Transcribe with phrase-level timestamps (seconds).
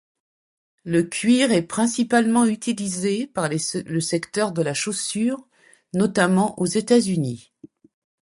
[0.83, 5.47] Ce cuir est principalement utilisé par le secteur de la chaussure,
[5.93, 7.51] notamment aux États-Unis.